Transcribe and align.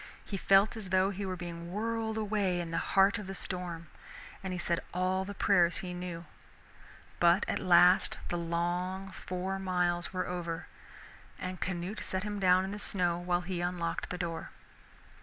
He 0.25 0.35
felt 0.35 0.75
as 0.75 0.89
though 0.89 1.11
he 1.11 1.27
were 1.27 1.35
being 1.35 1.71
whirled 1.71 2.17
away 2.17 2.59
in 2.59 2.71
the 2.71 2.79
heart 2.79 3.19
of 3.19 3.27
the 3.27 3.35
storm, 3.35 3.85
and 4.41 4.51
he 4.51 4.57
said 4.57 4.79
all 4.95 5.25
the 5.25 5.35
prayers 5.35 5.77
he 5.77 5.93
knew. 5.93 6.25
But 7.19 7.45
at 7.47 7.59
last 7.59 8.17
the 8.29 8.37
long 8.37 9.11
four 9.11 9.59
miles 9.59 10.11
were 10.11 10.25
over, 10.27 10.65
and 11.37 11.61
Canute 11.61 12.03
set 12.03 12.23
him 12.23 12.39
down 12.39 12.65
in 12.65 12.71
the 12.71 12.79
snow 12.79 13.19
while 13.19 13.41
he 13.41 13.61
unlocked 13.61 14.09
the 14.09 14.17
door. 14.17 14.49